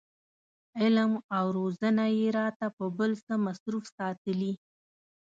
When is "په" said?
2.77-2.85